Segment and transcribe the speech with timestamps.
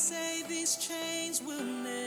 [0.00, 1.99] say these chains will never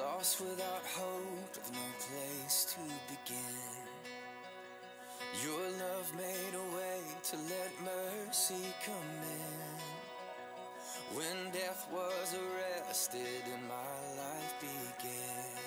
[0.00, 2.80] lost without hope, with no place to
[3.12, 3.84] begin.
[5.44, 9.56] Your love made a way to let mercy come in.
[11.16, 15.58] When death was arrested and my life began,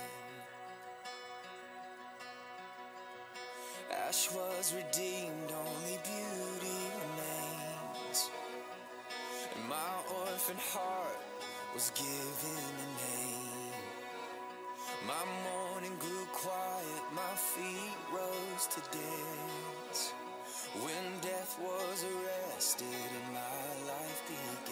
[4.07, 8.29] ash was redeemed, only beauty remains.
[9.55, 11.21] And my orphan heart
[11.73, 13.32] was given a name.
[15.13, 20.13] My mourning grew quiet, my feet rose to dance.
[20.81, 24.62] When death was arrested and my life began.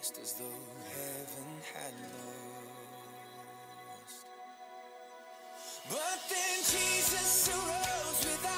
[0.00, 0.44] just as though
[0.94, 4.24] heaven had lost.
[5.90, 8.49] But then Jesus arose without.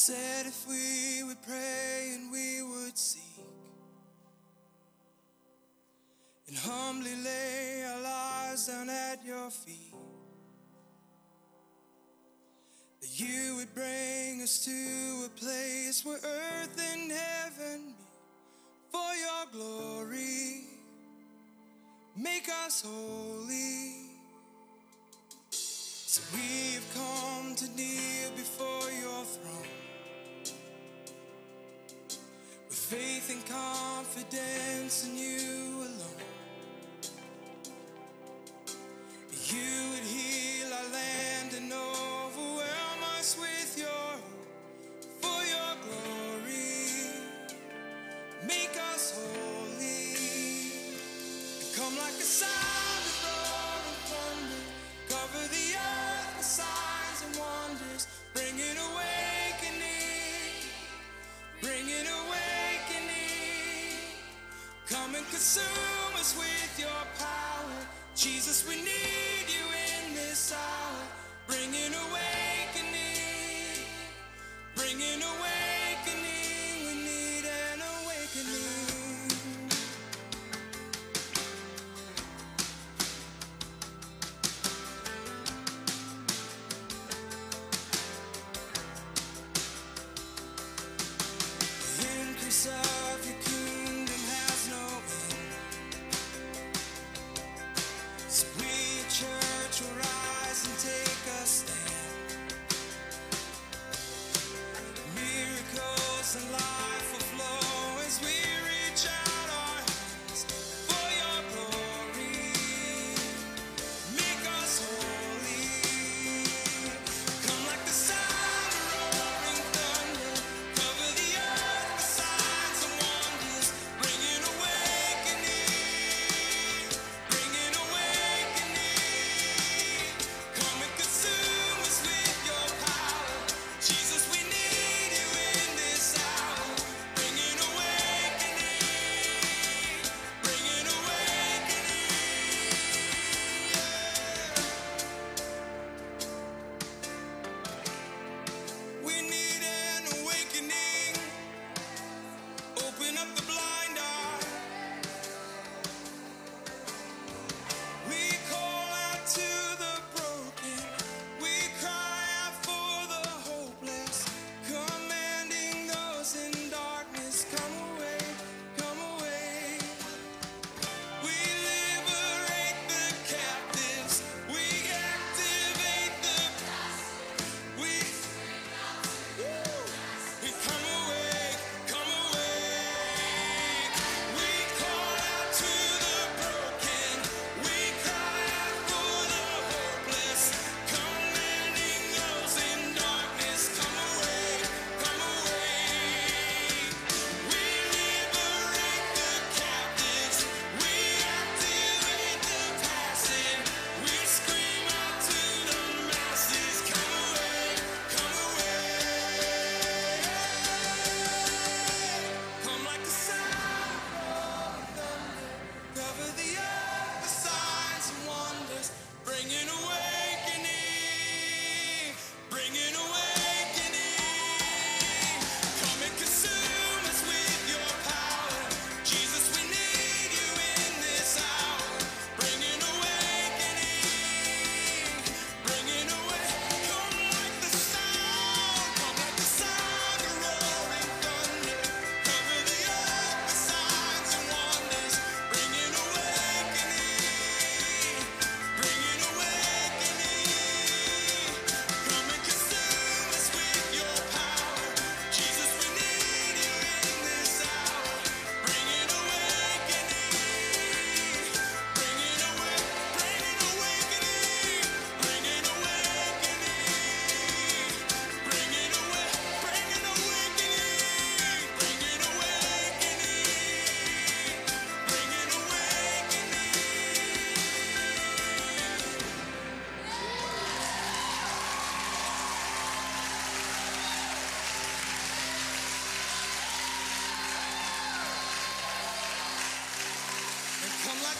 [0.00, 3.44] said if we would pray and we would seek
[6.48, 9.94] and humbly lay our lives down at your feet,
[13.02, 19.44] that you would bring us to a place where earth and heaven meet for your
[19.52, 20.62] glory.
[22.16, 23.79] Make us holy.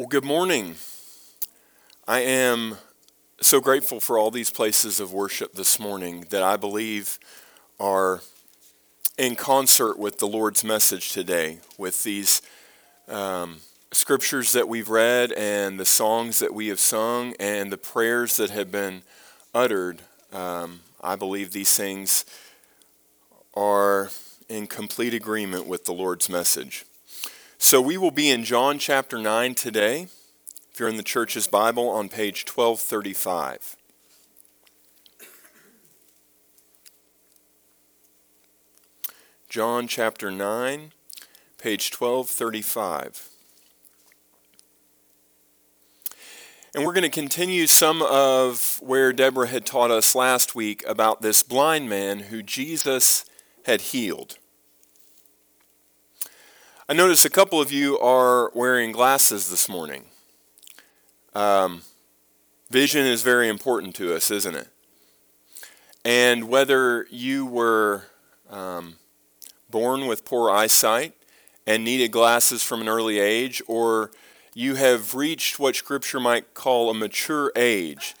[0.00, 0.76] Well, good morning.
[2.08, 2.78] I am
[3.42, 7.18] so grateful for all these places of worship this morning that I believe
[7.78, 8.22] are
[9.18, 12.40] in concert with the Lord's message today, with these
[13.08, 13.58] um,
[13.92, 18.48] scriptures that we've read and the songs that we have sung and the prayers that
[18.48, 19.02] have been
[19.54, 20.00] uttered.
[20.32, 22.24] Um, I believe these things
[23.52, 24.08] are
[24.48, 26.86] in complete agreement with the Lord's message.
[27.62, 30.08] So we will be in John chapter 9 today.
[30.72, 33.76] If you're in the church's Bible, on page 1235.
[39.50, 40.92] John chapter 9,
[41.58, 43.28] page 1235.
[46.74, 51.20] And we're going to continue some of where Deborah had taught us last week about
[51.20, 53.26] this blind man who Jesus
[53.66, 54.38] had healed.
[56.90, 60.06] I notice a couple of you are wearing glasses this morning.
[61.36, 61.82] Um,
[62.68, 64.66] vision is very important to us, isn't it?
[66.04, 68.06] And whether you were
[68.50, 68.96] um,
[69.70, 71.14] born with poor eyesight
[71.64, 74.10] and needed glasses from an early age, or
[74.52, 78.16] you have reached what Scripture might call a mature age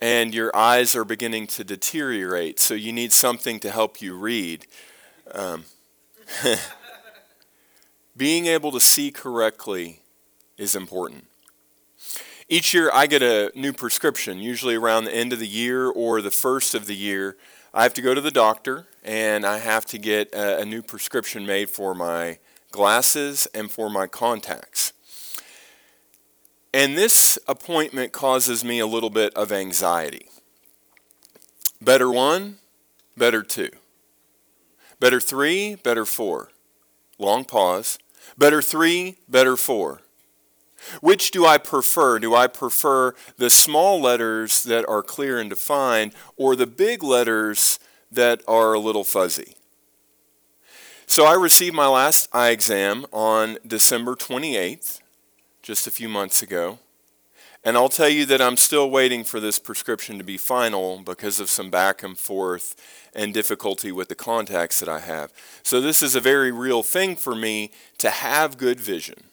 [0.00, 4.66] and your eyes are beginning to deteriorate, so you need something to help you read.
[5.30, 5.66] Um,
[8.18, 10.02] being able to see correctly
[10.58, 11.26] is important.
[12.48, 16.20] Each year, I get a new prescription, usually around the end of the year or
[16.20, 17.36] the first of the year.
[17.72, 20.82] I have to go to the doctor and I have to get a, a new
[20.82, 22.38] prescription made for my
[22.72, 24.92] glasses and for my contacts.
[26.74, 30.28] And this appointment causes me a little bit of anxiety.
[31.80, 32.58] Better one,
[33.16, 33.70] better two.
[34.98, 36.50] Better three, better four.
[37.18, 37.98] Long pause.
[38.36, 40.02] Better three, better four.
[41.00, 42.18] Which do I prefer?
[42.18, 47.78] Do I prefer the small letters that are clear and defined or the big letters
[48.10, 49.56] that are a little fuzzy?
[51.06, 55.00] So I received my last eye exam on December 28th,
[55.62, 56.78] just a few months ago.
[57.64, 61.40] And I'll tell you that I'm still waiting for this prescription to be final because
[61.40, 62.76] of some back and forth
[63.14, 65.32] and difficulty with the contacts that I have.
[65.62, 69.24] So, this is a very real thing for me to have good vision.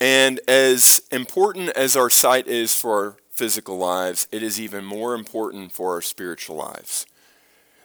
[0.00, 5.14] And as important as our sight is for our physical lives, it is even more
[5.14, 7.06] important for our spiritual lives.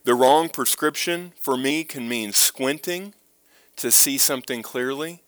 [0.05, 3.13] The wrong prescription for me can mean squinting
[3.75, 5.23] to see something clearly,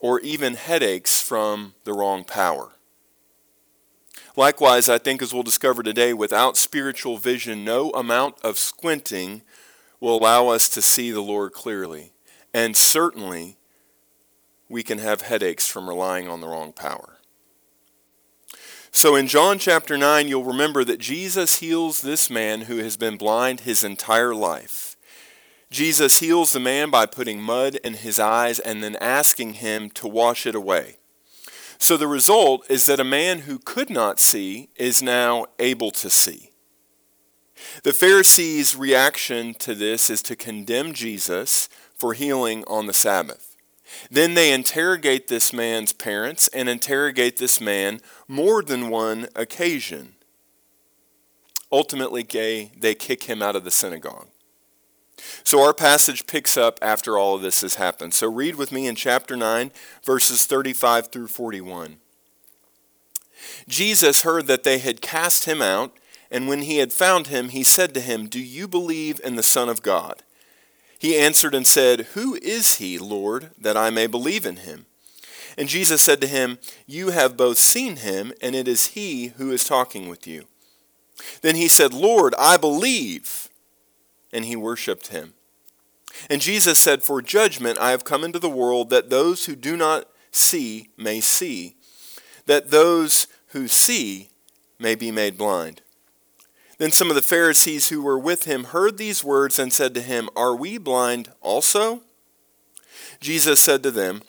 [0.00, 2.73] or even headaches from the wrong power.
[4.36, 9.42] Likewise, I think as we'll discover today, without spiritual vision, no amount of squinting
[10.00, 12.12] will allow us to see the Lord clearly.
[12.52, 13.56] And certainly,
[14.68, 17.18] we can have headaches from relying on the wrong power.
[18.90, 23.16] So in John chapter 9, you'll remember that Jesus heals this man who has been
[23.16, 24.96] blind his entire life.
[25.70, 30.06] Jesus heals the man by putting mud in his eyes and then asking him to
[30.06, 30.98] wash it away.
[31.84, 36.08] So the result is that a man who could not see is now able to
[36.08, 36.48] see.
[37.82, 43.54] The Pharisees' reaction to this is to condemn Jesus for healing on the Sabbath.
[44.10, 50.14] Then they interrogate this man's parents and interrogate this man more than one occasion.
[51.70, 54.28] Ultimately, they kick him out of the synagogue.
[55.42, 58.14] So our passage picks up after all of this has happened.
[58.14, 59.70] So read with me in chapter 9,
[60.04, 61.96] verses 35 through 41.
[63.68, 65.92] Jesus heard that they had cast him out,
[66.30, 69.42] and when he had found him, he said to him, Do you believe in the
[69.42, 70.22] Son of God?
[70.98, 74.86] He answered and said, Who is he, Lord, that I may believe in him?
[75.56, 79.50] And Jesus said to him, You have both seen him, and it is he who
[79.50, 80.46] is talking with you.
[81.42, 83.43] Then he said, Lord, I believe
[84.34, 85.32] and he worshipped him.
[86.28, 89.76] And Jesus said, For judgment I have come into the world that those who do
[89.76, 91.76] not see may see,
[92.46, 94.28] that those who see
[94.78, 95.80] may be made blind.
[96.78, 100.02] Then some of the Pharisees who were with him heard these words and said to
[100.02, 102.02] him, Are we blind also?
[103.20, 104.22] Jesus said to them,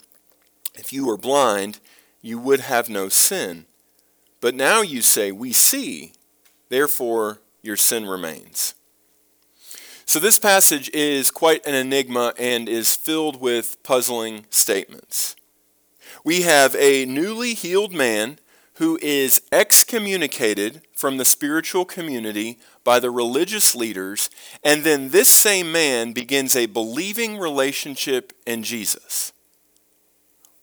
[0.75, 1.79] If you were blind,
[2.21, 3.65] you would have no sin.
[4.41, 6.13] But now you say, We see,
[6.69, 8.75] therefore your sin remains.
[10.07, 15.35] So, this passage is quite an enigma and is filled with puzzling statements.
[16.23, 18.37] We have a newly healed man
[18.75, 24.29] who is excommunicated from the spiritual community by the religious leaders,
[24.63, 29.33] and then this same man begins a believing relationship in Jesus.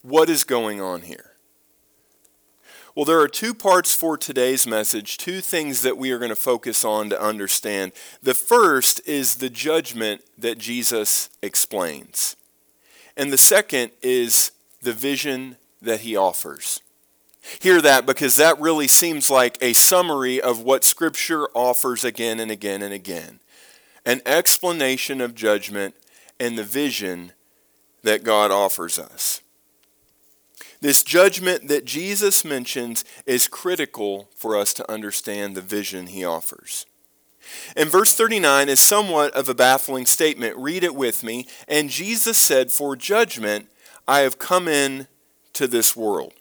[0.03, 1.32] What is going on here?
[2.95, 6.37] Well, there are two parts for today's message, two things that we are going to
[6.37, 7.93] focus on to understand.
[8.23, 12.37] The first is the judgment that Jesus explains,
[13.17, 14.53] and the second is
[14.83, 16.81] the vision that he offers.
[17.61, 22.51] Hear that because that really seems like a summary of what Scripture offers again and
[22.51, 23.41] again and again
[24.05, 25.95] an explanation of judgment
[26.41, 27.33] and the vision
[28.03, 29.42] that God offers us.
[30.83, 36.87] This judgment that Jesus mentions is critical for us to understand the vision he offers.
[37.77, 40.57] And verse 39 is somewhat of a baffling statement.
[40.57, 41.47] Read it with me.
[41.69, 43.69] And Jesus said, For judgment
[44.09, 45.07] I have come in
[45.53, 46.33] to this world.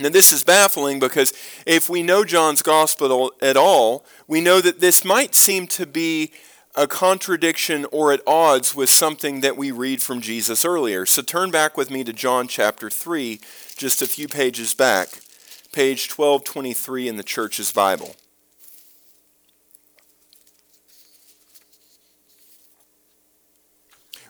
[0.00, 1.32] Now, this is baffling because
[1.66, 6.32] if we know John's gospel at all, we know that this might seem to be
[6.76, 11.06] a contradiction or at odds with something that we read from Jesus earlier.
[11.06, 13.40] So turn back with me to John chapter 3,
[13.76, 15.20] just a few pages back,
[15.72, 18.14] page 1223 in the church's Bible.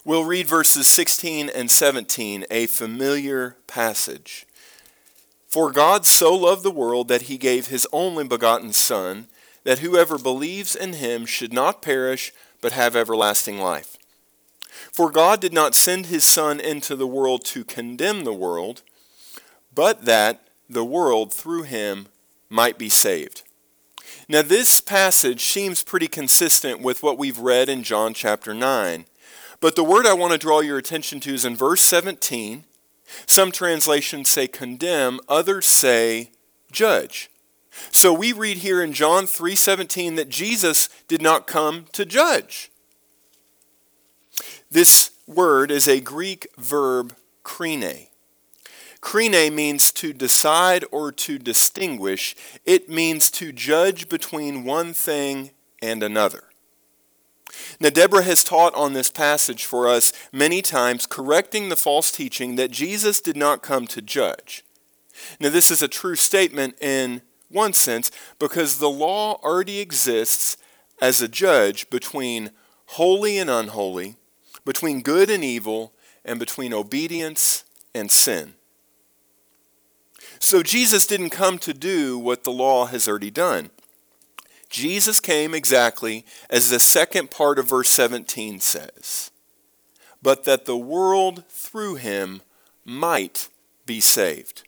[0.04, 4.46] We'll read verses 16 and 17, a familiar passage.
[5.48, 9.26] For God so loved the world that he gave his only begotten Son
[9.66, 13.96] that whoever believes in him should not perish, but have everlasting life.
[14.92, 18.82] For God did not send his Son into the world to condemn the world,
[19.74, 22.06] but that the world through him
[22.48, 23.42] might be saved.
[24.28, 29.04] Now, this passage seems pretty consistent with what we've read in John chapter 9.
[29.58, 32.62] But the word I want to draw your attention to is in verse 17.
[33.26, 36.30] Some translations say condemn, others say
[36.70, 37.30] judge.
[37.90, 42.70] So we read here in John 3:17 that Jesus did not come to judge.
[44.70, 48.08] This word is a Greek verb krine.
[49.00, 52.34] Krine means to decide or to distinguish.
[52.64, 56.44] It means to judge between one thing and another.
[57.78, 62.56] Now, Deborah has taught on this passage for us many times, correcting the false teaching
[62.56, 64.64] that Jesus did not come to judge.
[65.40, 70.56] Now, this is a true statement in one sense, because the law already exists
[71.00, 72.50] as a judge between
[72.86, 74.16] holy and unholy,
[74.64, 75.92] between good and evil,
[76.24, 78.54] and between obedience and sin.
[80.38, 83.70] So Jesus didn't come to do what the law has already done.
[84.68, 89.30] Jesus came exactly as the second part of verse 17 says,
[90.20, 92.42] but that the world through him
[92.84, 93.48] might
[93.86, 94.65] be saved.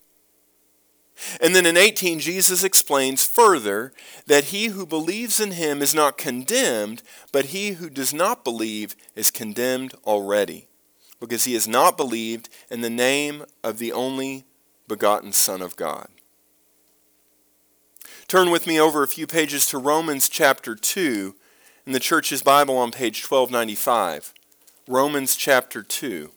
[1.41, 3.93] And then in 18, Jesus explains further
[4.27, 7.03] that he who believes in him is not condemned,
[7.33, 10.69] but he who does not believe is condemned already,
[11.21, 14.45] because he has not believed in the name of the only
[14.87, 16.09] begotten Son of God.
[18.29, 21.35] Turn with me over a few pages to Romans chapter 2
[21.87, 24.35] in the church's Bible on page 1295.
[24.87, 26.31] Romans chapter 2.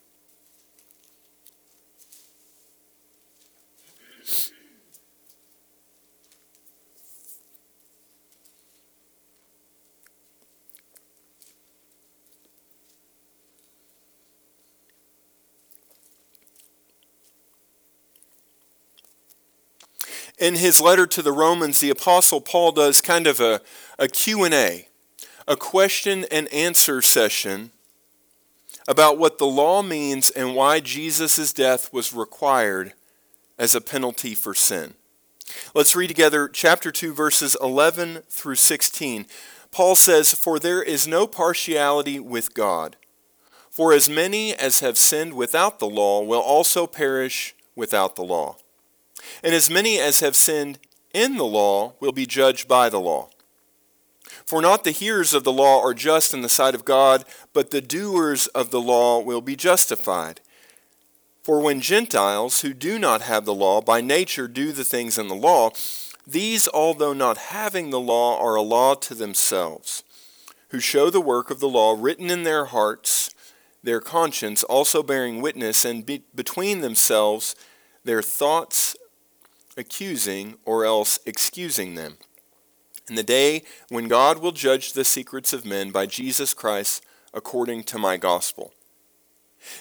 [20.41, 23.61] In his letter to the Romans, the apostle Paul does kind of a,
[23.99, 24.87] a Q&A,
[25.47, 27.69] a question and answer session
[28.87, 32.93] about what the law means and why Jesus' death was required
[33.59, 34.95] as a penalty for sin.
[35.75, 39.27] Let's read together chapter 2 verses 11 through 16.
[39.69, 42.97] Paul says, "For there is no partiality with God.
[43.69, 48.57] For as many as have sinned without the law will also perish without the law."
[49.43, 50.79] And as many as have sinned
[51.13, 53.29] in the law will be judged by the law.
[54.45, 57.71] For not the hearers of the law are just in the sight of God, but
[57.71, 60.41] the doers of the law will be justified.
[61.43, 65.27] For when Gentiles who do not have the law by nature do the things in
[65.27, 65.71] the law,
[66.25, 70.03] these, although not having the law, are a law to themselves,
[70.69, 73.31] who show the work of the law written in their hearts,
[73.83, 77.55] their conscience also bearing witness, and be between themselves
[78.03, 78.95] their thoughts
[79.77, 82.17] accusing or else excusing them.
[83.09, 87.03] In the day when God will judge the secrets of men by Jesus Christ
[87.33, 88.73] according to my gospel.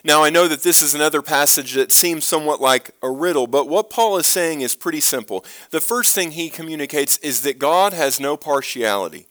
[0.04, 3.68] Now, I know that this is another passage that seems somewhat like a riddle, but
[3.68, 5.44] what Paul is saying is pretty simple.
[5.70, 9.26] The first thing he communicates is that God has no partiality.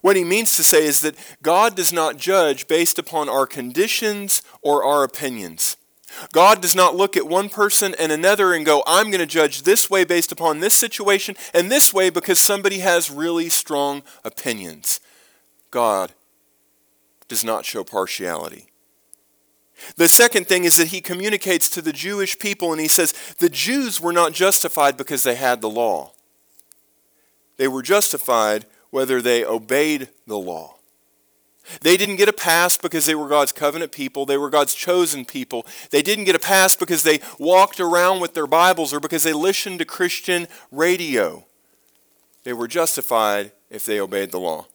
[0.00, 4.42] What he means to say is that God does not judge based upon our conditions
[4.62, 5.76] or our opinions.
[6.32, 9.62] God does not look at one person and another and go, I'm going to judge
[9.62, 15.00] this way based upon this situation and this way because somebody has really strong opinions.
[15.70, 16.12] God
[17.28, 18.68] does not show partiality.
[19.96, 23.48] The second thing is that he communicates to the Jewish people and he says the
[23.48, 26.12] Jews were not justified because they had the law.
[27.58, 30.77] They were justified whether they obeyed the law.
[31.80, 34.26] They didn't get a pass because they were God's covenant people.
[34.26, 35.66] They were God's chosen people.
[35.90, 39.32] They didn't get a pass because they walked around with their Bibles or because they
[39.32, 41.44] listened to Christian radio.
[42.44, 44.66] They were justified if they obeyed the law.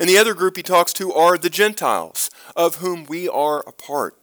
[0.00, 3.72] And the other group he talks to are the Gentiles, of whom we are a
[3.72, 4.16] part.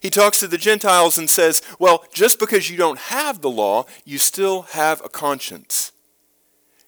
[0.00, 3.84] He talks to the Gentiles and says, Well, just because you don't have the law,
[4.04, 5.92] you still have a conscience.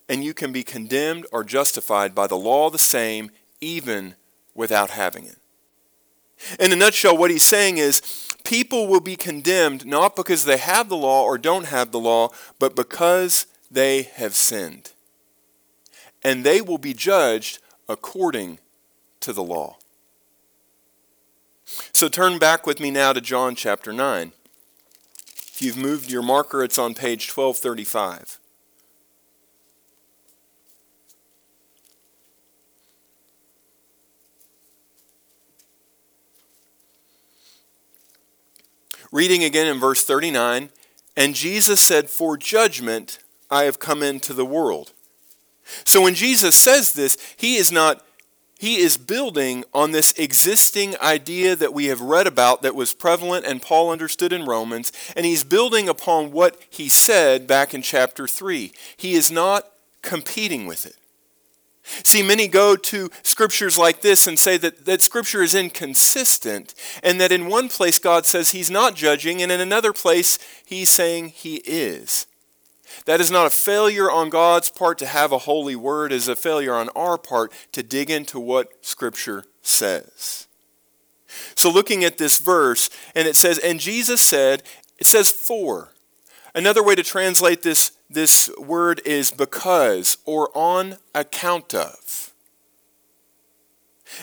[0.09, 3.31] And you can be condemned or justified by the law the same
[3.61, 4.15] even
[4.55, 5.37] without having it.
[6.59, 8.03] In a nutshell, what he's saying is
[8.45, 12.31] people will be condemned not because they have the law or don't have the law,
[12.59, 14.93] but because they have sinned.
[16.23, 17.59] And they will be judged
[17.89, 18.59] according
[19.21, 19.77] to the law.
[21.93, 24.33] So turn back with me now to John chapter 9.
[25.53, 28.40] If you've moved your marker, it's on page 1235.
[39.13, 40.71] Reading again in verse 39
[41.17, 43.19] And Jesus said, For judgment
[43.51, 44.93] I have come into the world.
[45.85, 48.05] So when Jesus says this, he is not
[48.61, 53.47] he is building on this existing idea that we have read about that was prevalent
[53.47, 58.29] and Paul understood in Romans, and he's building upon what he said back in chapter
[58.29, 58.71] 3.
[58.99, 60.97] He is not competing with it.
[62.05, 67.21] See, many go to scriptures like this and say that, that scripture is inconsistent, and
[67.21, 71.29] that in one place God says he's not judging, and in another place he's saying
[71.29, 72.27] he is.
[73.07, 76.29] That is not a failure on God's part to have a holy word, it is
[76.29, 80.47] a failure on our part to dig into what scripture says.
[81.55, 84.63] So, looking at this verse, and it says, And Jesus said,
[84.99, 85.93] it says for.
[86.55, 92.35] Another way to translate this this word is because or on account of.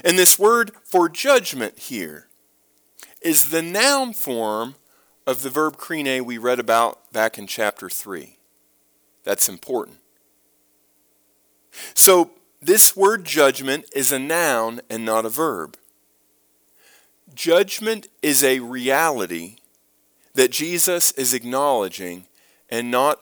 [0.04, 2.28] And this word for judgment here
[3.22, 4.76] is the noun form
[5.26, 8.38] of the verb krine we read about back in chapter 3.
[9.24, 9.98] That's important.
[11.94, 12.32] So,
[12.62, 15.78] this word judgment is a noun and not a verb.
[17.34, 19.58] Judgment is a reality
[20.34, 22.26] that Jesus is acknowledging
[22.70, 23.22] and not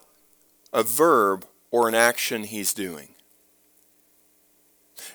[0.75, 3.15] a verb or an action he's doing.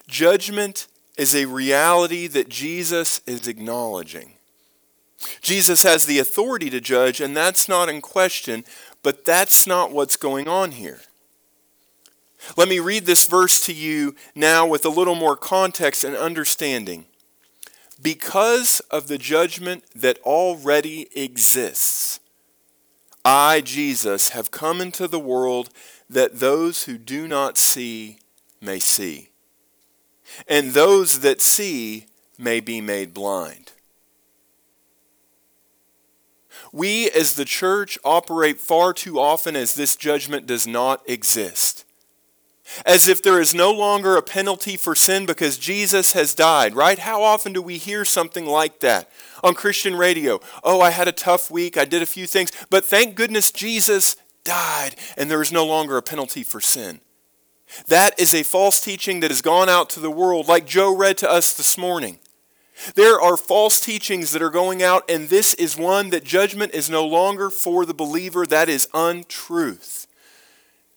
[0.08, 4.34] Judgment is a reality that Jesus is acknowledging.
[5.42, 8.64] Jesus has the authority to judge, and that's not in question,
[9.02, 11.00] but that's not what's going on here.
[12.56, 17.04] Let me read this verse to you now with a little more context and understanding.
[18.02, 22.19] because of the judgment that already exists.
[23.24, 25.70] I, Jesus, have come into the world
[26.08, 28.18] that those who do not see
[28.60, 29.30] may see,
[30.48, 32.06] and those that see
[32.38, 33.72] may be made blind.
[36.72, 41.84] We as the church operate far too often as this judgment does not exist.
[42.86, 47.00] As if there is no longer a penalty for sin because Jesus has died, right?
[47.00, 49.10] How often do we hear something like that
[49.42, 50.40] on Christian radio?
[50.62, 54.16] Oh, I had a tough week, I did a few things, but thank goodness Jesus
[54.44, 57.00] died and there is no longer a penalty for sin.
[57.86, 61.18] That is a false teaching that has gone out to the world, like Joe read
[61.18, 62.18] to us this morning.
[62.94, 66.88] There are false teachings that are going out, and this is one that judgment is
[66.88, 68.46] no longer for the believer.
[68.46, 70.06] That is untruth.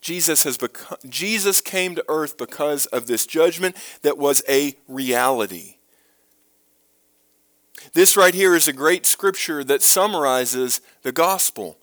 [0.01, 5.72] Jesus, has become, Jesus came to earth because of this judgment that was a reality.
[7.93, 11.77] This right here is a great scripture that summarizes the gospel.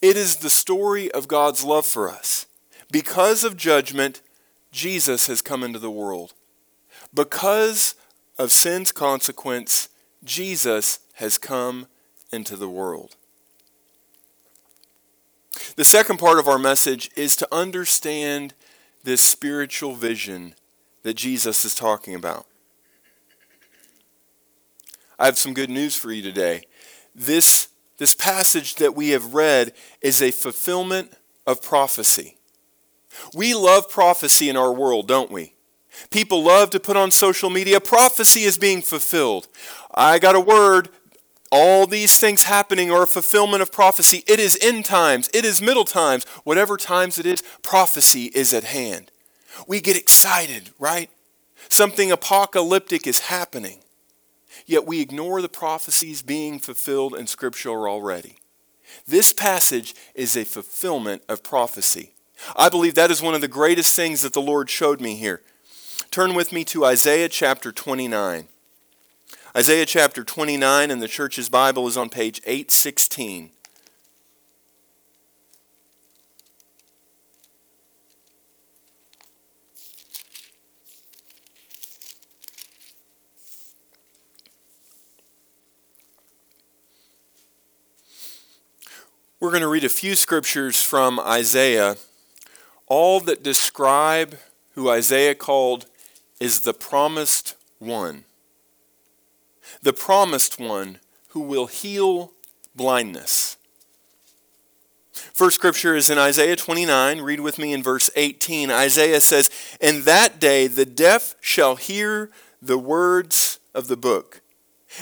[0.00, 2.46] It is the story of God's love for us.
[2.92, 4.22] Because of judgment,
[4.70, 6.34] Jesus has come into the world.
[7.12, 7.96] Because
[8.38, 9.88] of sin's consequence,
[10.22, 11.88] Jesus has come
[12.30, 13.16] into the world.
[15.74, 18.54] The second part of our message is to understand
[19.02, 20.54] this spiritual vision
[21.02, 22.46] that Jesus is talking about.
[25.18, 26.62] I have some good news for you today.
[27.14, 31.12] This, this passage that we have read is a fulfillment
[31.46, 32.36] of prophecy.
[33.34, 35.54] We love prophecy in our world, don't we?
[36.10, 39.48] People love to put on social media, prophecy is being fulfilled.
[39.94, 40.90] I got a word.
[41.50, 44.22] All these things happening are a fulfillment of prophecy.
[44.26, 48.64] It is end times, it is middle times, whatever times it is, prophecy is at
[48.64, 49.10] hand.
[49.66, 51.08] We get excited, right?
[51.70, 53.78] Something apocalyptic is happening.
[54.66, 58.36] Yet we ignore the prophecies being fulfilled in Scripture already.
[59.06, 62.12] This passage is a fulfillment of prophecy.
[62.56, 65.42] I believe that is one of the greatest things that the Lord showed me here.
[66.10, 68.48] Turn with me to Isaiah chapter 29.
[69.56, 73.50] Isaiah chapter 29 in the church's Bible is on page 816.
[89.38, 91.96] We're going to read a few scriptures from Isaiah,
[92.86, 94.38] all that describe
[94.72, 95.84] who Isaiah called
[96.40, 98.24] is the promised one.
[99.82, 102.32] The promised one who will heal
[102.74, 103.58] blindness.
[105.12, 107.20] First scripture is in Isaiah 29.
[107.20, 108.70] Read with me in verse 18.
[108.70, 109.50] Isaiah says,
[109.82, 112.30] In that day the deaf shall hear
[112.62, 114.40] the words of the book,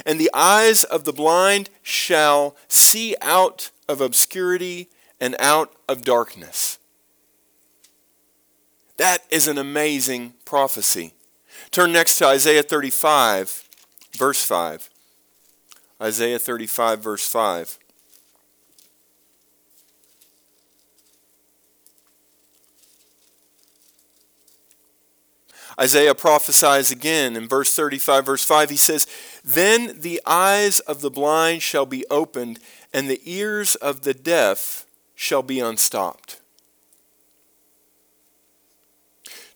[0.05, 4.89] and the eyes of the blind shall see out of obscurity
[5.21, 6.79] and out of darkness.
[8.97, 11.15] That is an amazing prophecy.
[11.71, 13.69] Turn next to Isaiah 35,
[14.17, 14.91] verse 5.
[16.01, 17.79] Isaiah 35, verse 5.
[25.81, 28.71] Isaiah prophesies again in verse 35, verse 5.
[28.71, 29.07] He says,
[29.45, 32.61] Then the eyes of the blind shall be opened,
[32.95, 34.87] and the ears of the deaf
[35.17, 36.41] shall be unstopped.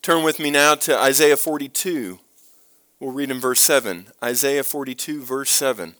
[0.02, 2.18] Turn with me now to Isaiah 42.
[2.98, 4.08] We'll read in verse 7.
[4.22, 5.94] Isaiah 42, verse 7.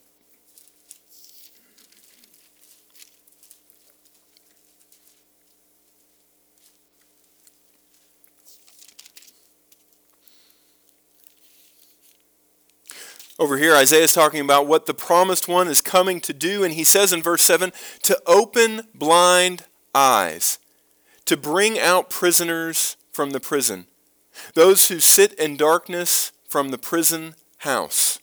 [13.39, 16.75] Over here, Isaiah is talking about what the promised one is coming to do, and
[16.75, 17.73] he says in verse 7
[18.03, 19.65] to open blind
[19.95, 20.59] eyes,
[21.25, 23.87] to bring out prisoners from the prison
[24.55, 28.19] those who sit in darkness from the prison house.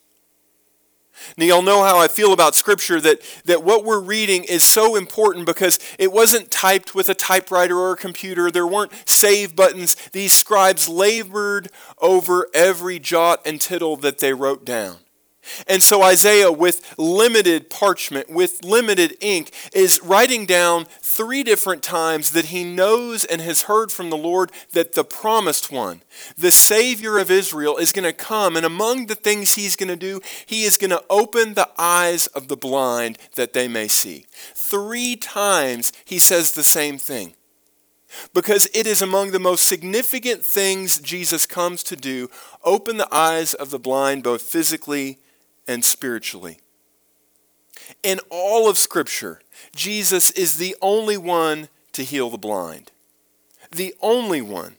[1.38, 4.96] Now, y'all know how I feel about Scripture that, that what we're reading is so
[4.96, 8.50] important because it wasn't typed with a typewriter or a computer.
[8.50, 9.94] There weren't save buttons.
[10.12, 11.70] These scribes labored
[12.02, 15.05] over every jot and tittle that they wrote down.
[15.66, 22.30] And so Isaiah, with limited parchment, with limited ink, is writing down three different times
[22.32, 26.02] that he knows and has heard from the Lord that the promised one,
[26.36, 28.56] the Savior of Israel, is going to come.
[28.56, 32.26] And among the things he's going to do, he is going to open the eyes
[32.28, 34.26] of the blind that they may see.
[34.54, 37.34] Three times he says the same thing.
[38.32, 42.30] Because it is among the most significant things Jesus comes to do
[42.64, 45.18] open the eyes of the blind, both physically
[45.68, 46.60] and spiritually.
[48.02, 49.40] In all of Scripture,
[49.74, 52.92] Jesus is the only one to heal the blind.
[53.70, 54.76] The only one.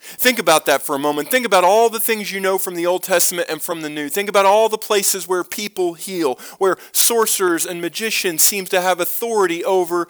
[0.00, 1.30] Think about that for a moment.
[1.30, 4.08] Think about all the things you know from the Old Testament and from the New.
[4.08, 8.98] Think about all the places where people heal, where sorcerers and magicians seem to have
[8.98, 10.08] authority over,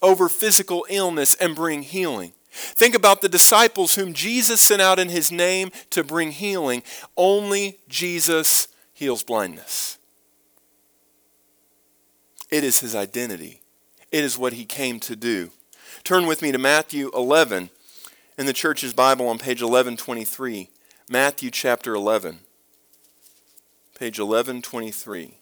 [0.00, 2.32] over physical illness and bring healing.
[2.50, 6.82] Think about the disciples whom Jesus sent out in his name to bring healing.
[7.16, 9.98] Only Jesus heals blindness.
[12.50, 13.60] It is his identity,
[14.10, 15.50] it is what he came to do.
[16.04, 17.70] Turn with me to Matthew 11
[18.38, 20.70] in the church's Bible on page 1123.
[21.08, 22.38] Matthew chapter 11.
[23.98, 25.38] Page 1123.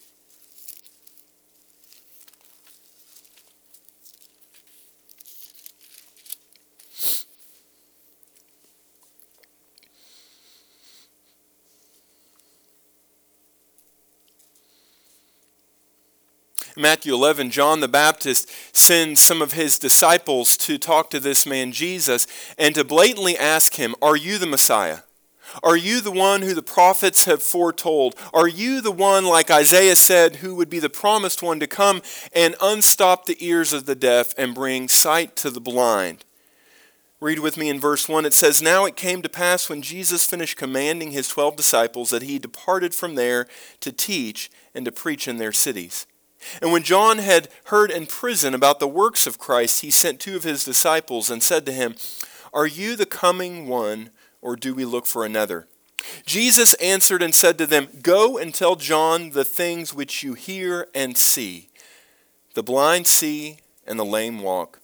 [16.77, 21.73] Matthew 11, John the Baptist sends some of his disciples to talk to this man
[21.73, 25.01] Jesus and to blatantly ask him, Are you the Messiah?
[25.63, 28.15] Are you the one who the prophets have foretold?
[28.33, 32.01] Are you the one, like Isaiah said, who would be the promised one to come
[32.33, 36.25] and unstop the ears of the deaf and bring sight to the blind?
[37.21, 38.25] Read with me in verse 1.
[38.25, 42.23] It says, Now it came to pass when Jesus finished commanding his twelve disciples that
[42.23, 43.47] he departed from there
[43.81, 46.07] to teach and to preach in their cities.
[46.61, 50.37] And when John had heard in prison about the works of Christ, he sent two
[50.37, 51.95] of his disciples and said to him,
[52.53, 55.67] Are you the coming one, or do we look for another?
[56.27, 60.89] Jesus answered and said to them, Go and tell John the things which you hear
[60.95, 61.71] and see.
[62.55, 64.81] The blind see, and the lame walk.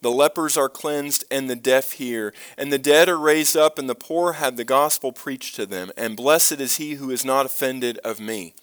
[0.00, 3.88] The lepers are cleansed, and the deaf hear, and the dead are raised up, and
[3.88, 5.92] the poor have the gospel preached to them.
[5.96, 8.54] And blessed is he who is not offended of me.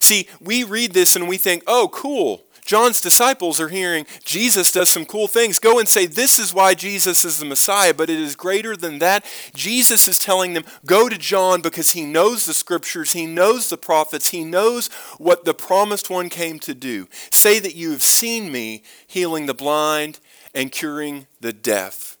[0.00, 2.44] See, we read this and we think, oh, cool.
[2.64, 5.58] John's disciples are hearing Jesus does some cool things.
[5.58, 7.92] Go and say, This is why Jesus is the Messiah.
[7.92, 9.26] But it is greater than that.
[9.52, 13.76] Jesus is telling them, Go to John because he knows the scriptures, he knows the
[13.76, 14.86] prophets, he knows
[15.18, 17.08] what the promised one came to do.
[17.30, 20.20] Say that you have seen me healing the blind
[20.54, 22.11] and curing the deaf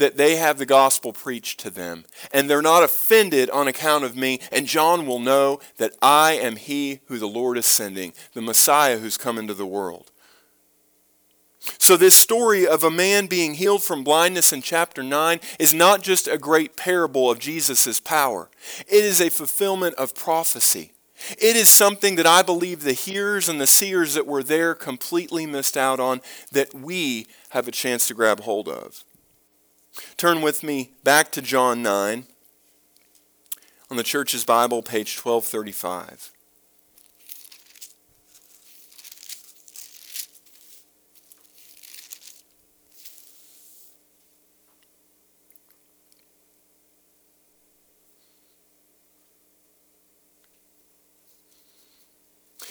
[0.00, 4.16] that they have the gospel preached to them, and they're not offended on account of
[4.16, 8.42] me, and John will know that I am he who the Lord is sending, the
[8.42, 10.10] Messiah who's come into the world.
[11.78, 16.02] So, this story of a man being healed from blindness in chapter 9 is not
[16.02, 18.50] just a great parable of Jesus' power,
[18.88, 20.92] it is a fulfillment of prophecy.
[21.36, 25.44] It is something that I believe the hearers and the seers that were there completely
[25.44, 29.04] missed out on that we have a chance to grab hold of.
[30.16, 32.26] Turn with me back to John 9
[33.90, 36.32] on the church's Bible, page 1235.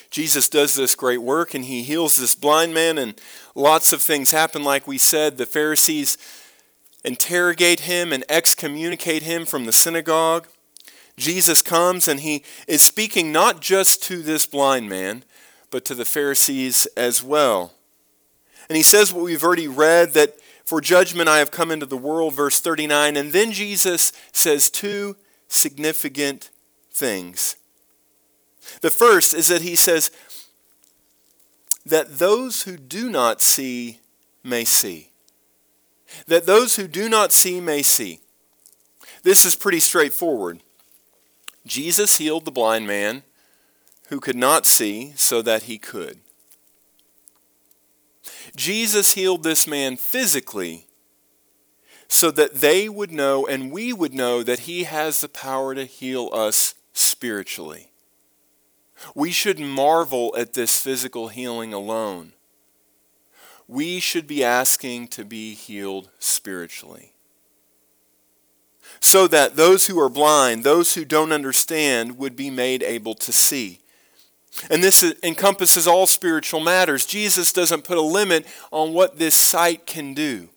[0.09, 3.20] Jesus does this great work and he heals this blind man, and
[3.55, 5.38] lots of things happen, like we said.
[5.38, 6.17] The Pharisees
[7.04, 10.47] interrogate him and excommunicate him from the synagogue.
[11.18, 15.24] Jesus comes and he is speaking not just to this blind man,
[15.70, 17.74] but to the Pharisees as well.
[18.70, 21.97] And he says what we've already read that for judgment I have come into the
[21.97, 23.18] world, verse 39.
[23.18, 25.16] And then Jesus says two
[25.47, 26.52] significant
[26.91, 27.56] things.
[28.82, 30.12] The first is that he says
[31.86, 34.00] that those who do not see
[34.43, 35.09] may see
[36.28, 38.20] that those who do not see may see.
[39.24, 40.62] This is pretty straightforward.
[41.66, 43.24] Jesus healed the blind man
[44.07, 46.20] who could not see so that he could.
[48.55, 50.88] Jesus healed this man physically
[52.07, 55.86] so that they would know and we would know that he has the power to
[55.86, 57.91] heal us spiritually.
[59.14, 62.34] We should marvel at this physical healing alone
[63.70, 67.13] we should be asking to be healed spiritually.
[68.99, 73.32] So that those who are blind, those who don't understand, would be made able to
[73.32, 73.80] see.
[74.72, 77.05] And this encompasses all spiritual matters.
[77.05, 80.49] Jesus doesn't put a limit on what this sight can do.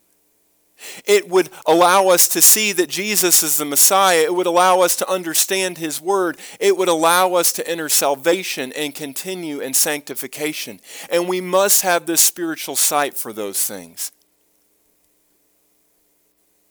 [1.05, 4.23] It would allow us to see that Jesus is the Messiah.
[4.23, 6.39] It would allow us to understand His Word.
[6.61, 10.81] It would allow us to enter salvation and continue in sanctification.
[11.11, 14.13] And we must have this spiritual sight for those things.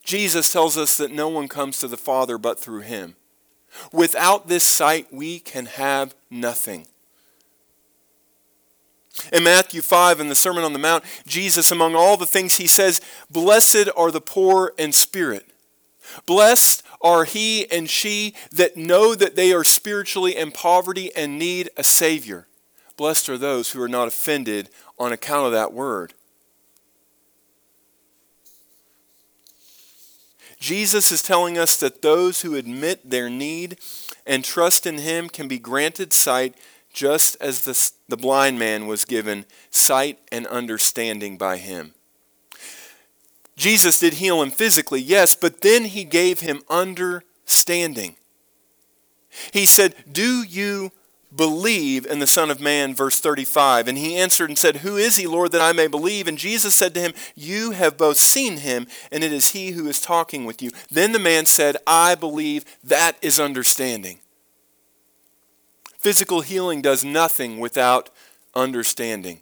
[0.04, 3.16] Jesus tells us that no one comes to the Father but through Him.
[3.94, 6.88] Without this sight, we can have nothing.
[9.32, 12.68] In Matthew 5, in the Sermon on the Mount, Jesus, among all the things he
[12.68, 15.52] says, Blessed are the poor in spirit.
[16.26, 21.70] Blessed are he and she that know that they are spiritually in poverty and need
[21.78, 22.48] a Savior.
[22.98, 26.14] Blessed are those who are not offended on account of that word.
[30.60, 33.80] Jesus is telling us that those who admit their need
[34.28, 36.54] and trust in Him can be granted sight
[36.94, 41.96] just as the, the blind man was given sight and understanding by Him.
[43.56, 48.16] Jesus did heal him physically, yes, but then He gave him understanding.
[49.52, 50.92] He said, Do you
[51.36, 53.88] believe in the Son of Man, verse 35.
[53.88, 56.28] And he answered and said, Who is he, Lord, that I may believe?
[56.28, 59.88] And Jesus said to him, You have both seen him, and it is he who
[59.88, 60.72] is talking with you.
[60.90, 62.66] Then the man said, I believe.
[62.84, 64.20] That is understanding.
[66.02, 68.10] Physical healing does nothing without
[68.56, 69.42] understanding.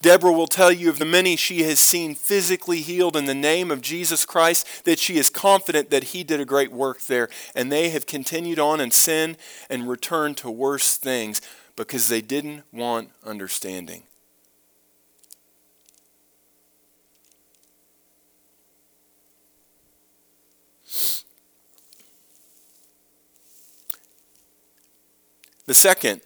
[0.00, 3.70] Deborah will tell you of the many she has seen physically healed in the name
[3.70, 7.70] of Jesus Christ, that she is confident that he did a great work there, and
[7.70, 9.36] they have continued on in sin
[9.68, 11.40] and returned to worse things
[11.74, 14.04] because they didn't want understanding.
[25.72, 26.20] The second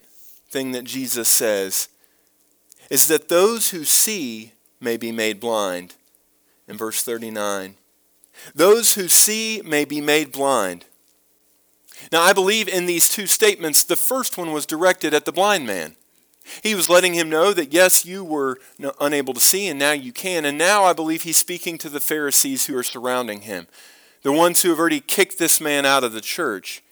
[0.50, 1.88] thing that Jesus says
[2.90, 5.94] is that those who see may be made blind.
[6.66, 7.76] In verse 39,
[8.56, 10.86] those who see may be made blind.
[12.10, 15.64] Now, I believe in these two statements, the first one was directed at the blind
[15.64, 15.94] man.
[16.64, 18.58] He was letting him know that, yes, you were
[19.00, 20.44] unable to see, and now you can.
[20.44, 23.68] And now I believe he's speaking to the Pharisees who are surrounding him,
[24.22, 26.82] the ones who have already kicked this man out of the church.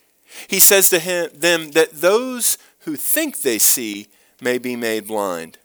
[0.48, 4.08] He says to him, them that those who think they see
[4.40, 5.58] may be made blind.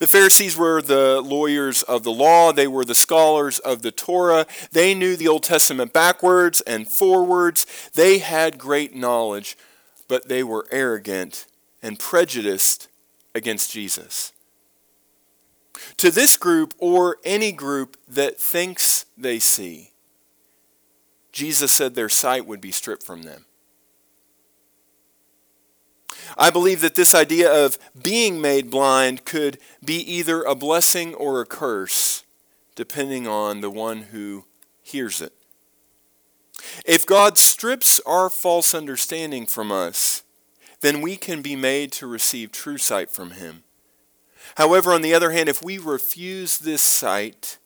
[0.00, 4.46] The Pharisees were the lawyers of the law, they were the scholars of the Torah.
[4.72, 7.66] They knew the Old Testament backwards and forwards.
[7.92, 9.58] They had great knowledge,
[10.08, 11.46] but they were arrogant
[11.82, 12.88] and prejudiced
[13.34, 14.32] against Jesus.
[15.98, 19.90] To this group, or any group that thinks they see,
[21.32, 23.44] Jesus said their sight would be stripped from them.
[26.36, 31.40] I believe that this idea of being made blind could be either a blessing or
[31.40, 32.24] a curse,
[32.74, 34.44] depending on the one who
[34.82, 35.32] hears it.
[36.84, 40.22] If God strips our false understanding from us,
[40.80, 43.64] then we can be made to receive true sight from Him.
[44.56, 47.58] However, on the other hand, if we refuse this sight,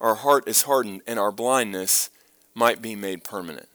[0.00, 2.10] our heart is hardened and our blindness
[2.54, 3.68] might be made permanent.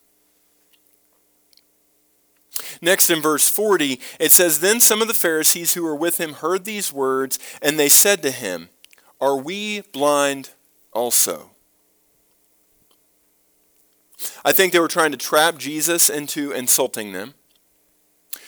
[2.81, 6.33] Next in verse 40, it says, Then some of the Pharisees who were with him
[6.33, 8.69] heard these words, and they said to him,
[9.19, 10.51] Are we blind
[10.91, 11.51] also?
[14.43, 17.33] I think they were trying to trap Jesus into insulting them,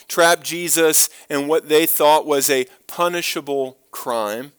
[0.07, 4.51] trap Jesus in what they thought was a punishable crime.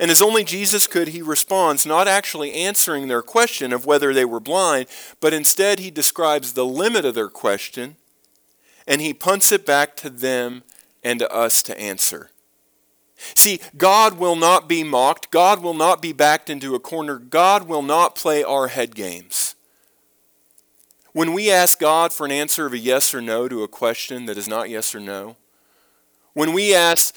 [0.00, 4.24] And as only Jesus could, he responds, not actually answering their question of whether they
[4.24, 4.86] were blind,
[5.20, 7.96] but instead he describes the limit of their question
[8.86, 10.62] and he punts it back to them
[11.02, 12.30] and to us to answer.
[13.16, 15.30] See, God will not be mocked.
[15.30, 17.18] God will not be backed into a corner.
[17.18, 19.54] God will not play our head games.
[21.12, 24.26] When we ask God for an answer of a yes or no to a question
[24.26, 25.36] that is not yes or no,
[26.32, 27.14] when we ask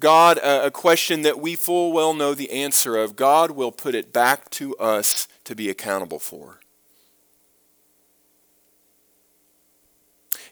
[0.00, 4.12] God a, question that we full well know the answer of, God will put it
[4.12, 6.60] back to us to be accountable for.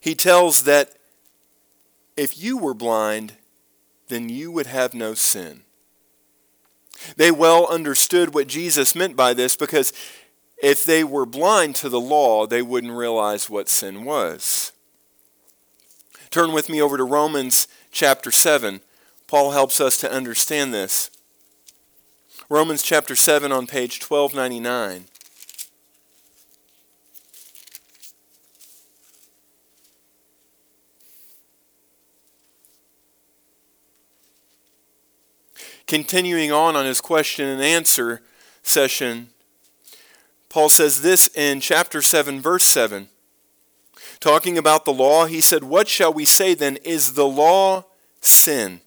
[0.05, 0.97] He tells that
[2.15, 3.37] if you were blind,
[4.09, 5.63] then you would have no sin.
[7.17, 9.95] They well understood what Jesus meant by this because
[10.63, 14.73] if they were blind to the law, they wouldn't realize what sin was.
[16.29, 18.83] Turn with me over to Romans chapter 7.
[19.27, 21.11] Paul helps us to understand this.
[22.51, 25.07] Romans chapter 7 on page 1299.
[35.87, 38.23] Continuing on on his question and answer
[38.63, 39.29] session,
[40.49, 43.09] Paul says this in chapter 7, verse 7.
[44.21, 46.77] Talking about the law, he said, What shall we say then?
[46.85, 47.85] Is the law
[48.21, 48.81] sin?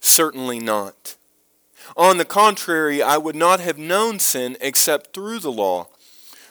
[0.00, 1.16] Certainly not.
[1.96, 5.88] On the contrary, I would not have known sin except through the law.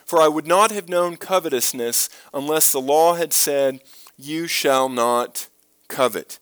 [0.04, 3.80] For I would not have known covetousness unless the law had said,
[4.18, 5.48] You shall not
[5.88, 6.38] covet.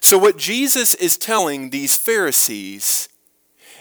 [0.00, 3.08] So, what Jesus is telling these Pharisees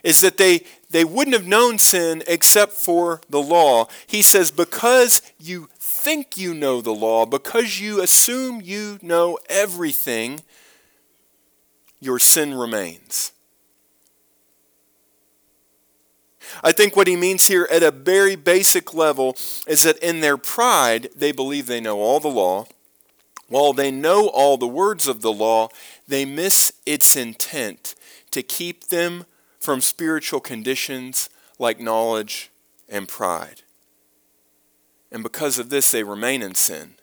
[0.03, 3.88] is that they, they wouldn't have known sin except for the law.
[4.05, 10.41] He says, Because you think you know the law, because you assume you know everything,
[11.99, 13.32] your sin remains.
[16.64, 19.36] I think what he means here at a very basic level
[19.68, 22.66] is that in their pride, they believe they know all the law.
[23.49, 25.70] While they know all the words of the law,
[26.08, 27.95] they miss its intent
[28.32, 29.26] to keep them
[29.60, 31.30] from spiritual conditions
[31.60, 32.51] like knowledge
[32.88, 33.64] and pride.
[35.12, 36.95] And because of this, they remain in sin.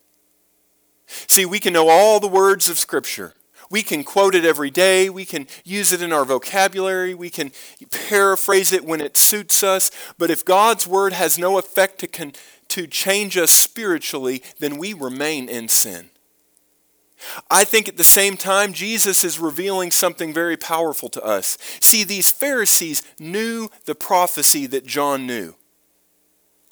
[1.06, 3.34] See, we can know all the words of Scripture.
[3.70, 5.08] We can quote it every day.
[5.10, 7.14] We can use it in our vocabulary.
[7.14, 7.50] We can
[8.08, 9.90] paraphrase it when it suits us.
[10.18, 12.32] But if God's Word has no effect to, con-
[12.68, 16.10] to change us spiritually, then we remain in sin.
[17.50, 21.56] I think at the same time, Jesus is revealing something very powerful to us.
[21.80, 25.54] See, these Pharisees knew the prophecy that John knew.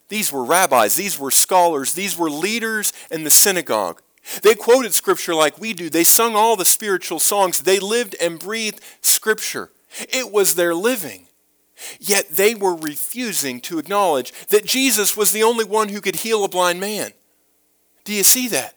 [0.08, 4.02] These were rabbis, these were scholars, these were leaders in the synagogue.
[4.42, 5.90] They quoted Scripture like we do.
[5.90, 7.60] They sung all the spiritual songs.
[7.60, 9.70] They lived and breathed Scripture.
[9.98, 11.26] It was their living.
[11.98, 16.44] Yet they were refusing to acknowledge that Jesus was the only one who could heal
[16.44, 17.12] a blind man.
[18.04, 18.74] Do you see that?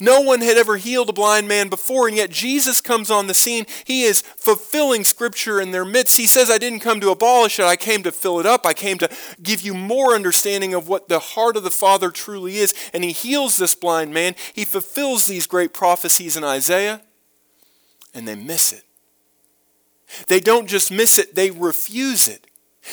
[0.00, 3.34] No one had ever healed a blind man before, and yet Jesus comes on the
[3.34, 3.66] scene.
[3.84, 6.16] He is fulfilling Scripture in their midst.
[6.16, 8.64] He says, I didn't come to abolish it, I came to fill it up.
[8.64, 9.10] I came to
[9.42, 12.74] give you more understanding of what the heart of the Father truly is.
[12.94, 14.34] And He heals this blind man.
[14.52, 17.02] He fulfills these great prophecies in Isaiah,
[18.14, 18.84] and they miss it.
[20.28, 22.46] They don't just miss it, they refuse it.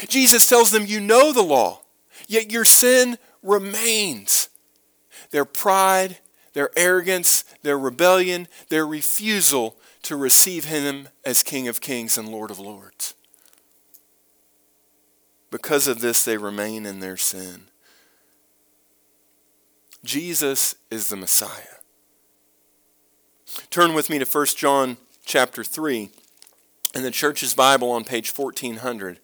[0.07, 1.81] Jesus tells them, You know the law,
[2.27, 4.49] yet your sin remains.
[5.31, 6.17] Their pride
[6.53, 12.51] their arrogance, their rebellion, their refusal to receive him as King of Kings and Lord
[12.51, 13.13] of Lords.
[15.49, 17.63] Because of this, they remain in their sin.
[20.03, 21.77] Jesus is the Messiah.
[23.69, 26.09] Turn with me to 1 John chapter 3
[26.95, 29.19] in the church's Bible on page 1400.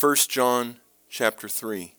[0.00, 0.76] 1 John
[1.08, 1.93] chapter 3.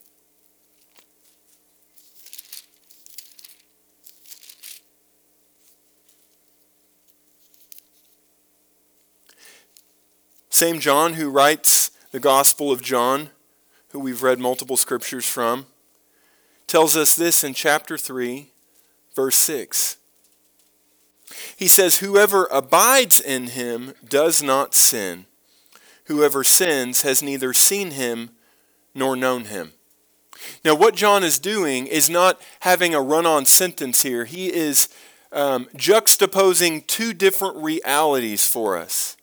[10.56, 13.30] Same John who writes the Gospel of John,
[13.90, 15.66] who we've read multiple scriptures from,
[16.66, 18.54] tells us this in chapter 3,
[19.14, 19.98] verse 6.
[21.58, 25.26] He says, Whoever abides in him does not sin.
[26.06, 28.30] Whoever sins has neither seen him
[28.94, 29.74] nor known him.
[30.64, 34.24] Now, what John is doing is not having a run on sentence here.
[34.24, 34.88] He is
[35.34, 39.15] um, juxtaposing two different realities for us.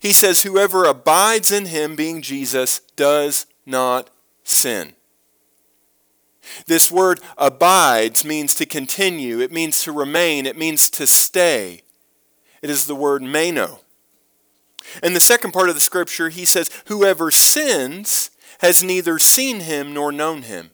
[0.00, 4.10] He says, Whoever abides in him, being Jesus, does not
[4.44, 4.94] sin.
[6.66, 11.82] This word abides means to continue, it means to remain, it means to stay.
[12.60, 13.80] It is the word meno.
[15.02, 19.94] In the second part of the scripture, he says, Whoever sins has neither seen him
[19.94, 20.71] nor known him.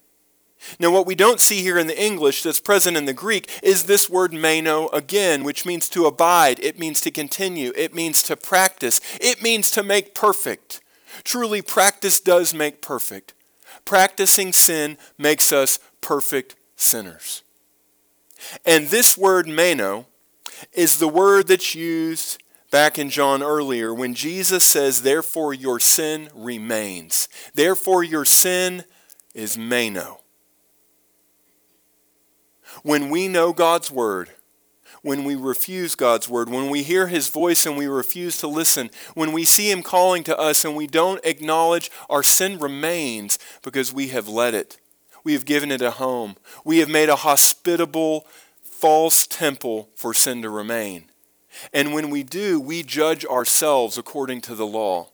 [0.78, 3.84] Now, what we don't see here in the English that's present in the Greek is
[3.84, 8.36] this word meno again, which means to abide, it means to continue, it means to
[8.36, 10.80] practice, it means to make perfect.
[11.24, 13.34] Truly, practice does make perfect.
[13.84, 17.42] Practicing sin makes us perfect sinners.
[18.64, 20.06] And this word meno
[20.72, 26.28] is the word that's used back in John earlier when Jesus says, Therefore your sin
[26.34, 27.28] remains.
[27.54, 28.84] Therefore your sin
[29.34, 30.20] is meno.
[32.82, 34.30] When we know God's word,
[35.02, 38.90] when we refuse God's word, when we hear his voice and we refuse to listen,
[39.14, 43.92] when we see him calling to us and we don't acknowledge, our sin remains because
[43.92, 44.78] we have let it.
[45.24, 46.36] We have given it a home.
[46.64, 48.26] We have made a hospitable,
[48.62, 51.04] false temple for sin to remain.
[51.72, 55.08] And when we do, we judge ourselves according to the law.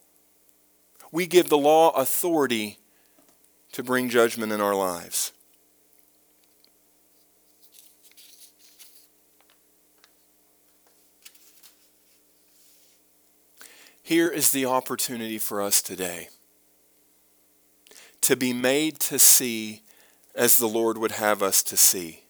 [1.11, 2.79] We give the law authority
[3.73, 5.33] to bring judgment in our lives.
[14.07, 16.29] Here is the opportunity for us today
[18.21, 19.81] to be made to see
[20.35, 22.25] as the Lord would have us to see.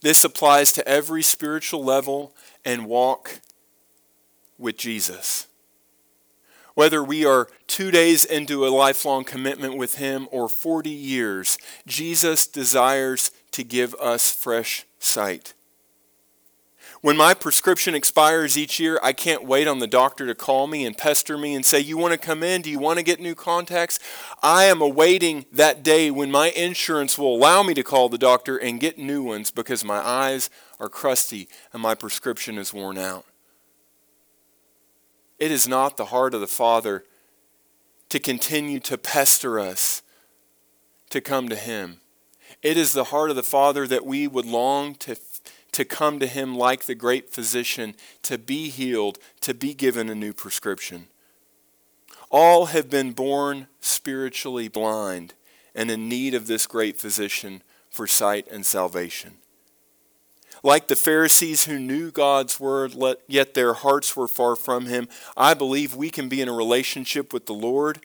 [0.00, 2.34] This applies to every spiritual level
[2.64, 3.42] and walk
[4.56, 5.46] with Jesus.
[6.72, 12.46] Whether we are two days into a lifelong commitment with Him or 40 years, Jesus
[12.46, 15.52] desires to give us fresh sight.
[17.06, 20.84] When my prescription expires each year, I can't wait on the doctor to call me
[20.84, 22.62] and pester me and say, You want to come in?
[22.62, 24.00] Do you want to get new contacts?
[24.42, 28.56] I am awaiting that day when my insurance will allow me to call the doctor
[28.56, 30.50] and get new ones because my eyes
[30.80, 33.24] are crusty and my prescription is worn out.
[35.38, 37.04] It is not the heart of the Father
[38.08, 40.02] to continue to pester us
[41.10, 42.00] to come to Him.
[42.62, 45.14] It is the heart of the Father that we would long to,
[45.76, 50.14] to come to Him like the great physician, to be healed, to be given a
[50.14, 51.08] new prescription.
[52.30, 55.34] All have been born spiritually blind
[55.74, 59.32] and in need of this great physician for sight and salvation.
[60.62, 62.94] Like the Pharisees who knew God's word,
[63.28, 67.34] yet their hearts were far from Him, I believe we can be in a relationship
[67.34, 68.00] with the Lord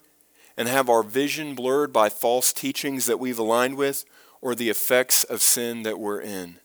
[0.58, 4.04] and have our vision blurred by false teachings that we've aligned with
[4.42, 6.58] or the effects of sin that we're in.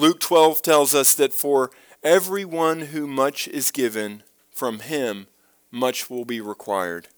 [0.00, 1.70] Luke 12 tells us that for
[2.02, 5.26] everyone who much is given, from him
[5.70, 7.08] much will be required.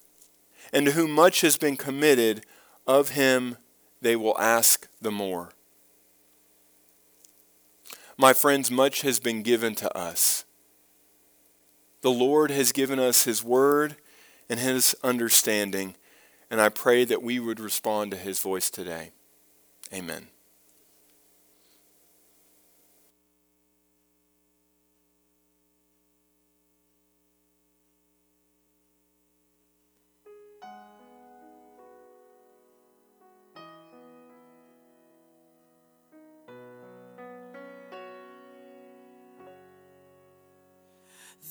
[0.73, 2.45] And to whom much has been committed,
[2.85, 3.55] of him
[4.01, 5.53] they will ask the more.
[8.17, 10.43] My friends, much has been given to us.
[12.01, 13.95] The Lord has given us His Word
[14.49, 15.95] and His understanding,
[16.51, 19.11] and I pray that we would respond to His voice today.
[19.93, 20.27] Amen.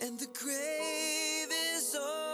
[0.00, 2.25] and the grave is overwhelmed.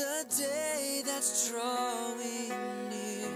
[0.00, 2.50] A day that's drawing
[2.88, 3.32] near.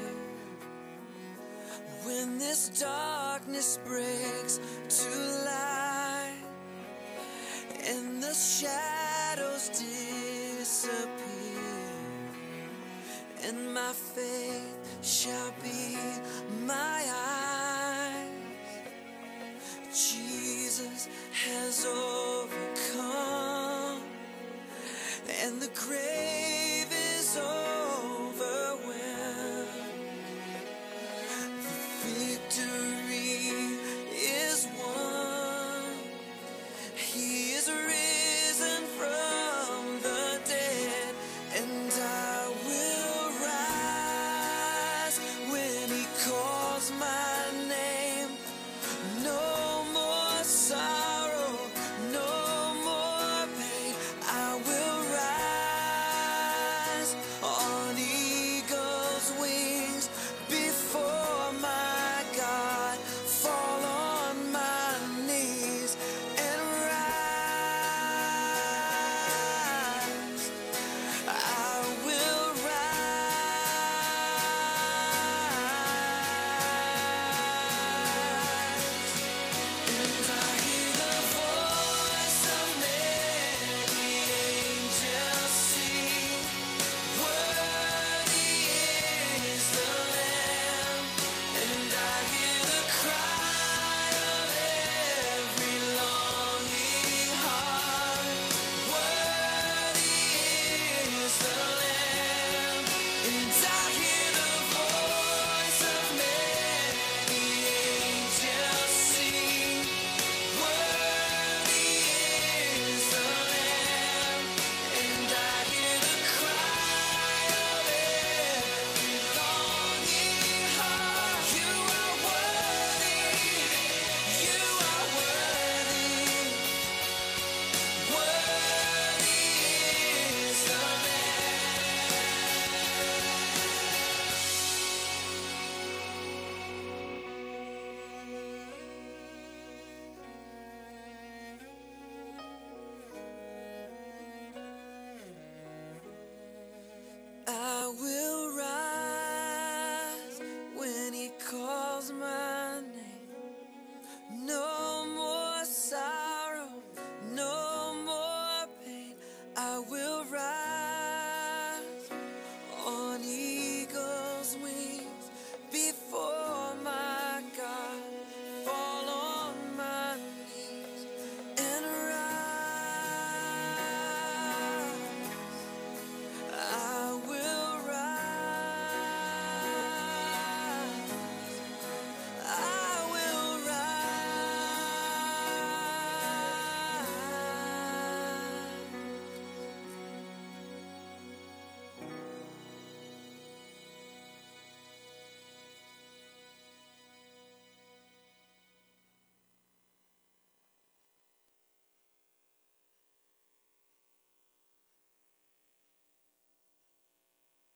[2.04, 4.21] When this darkness breaks